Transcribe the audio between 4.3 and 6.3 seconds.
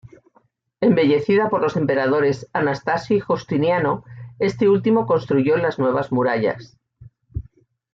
este último construyó las nuevas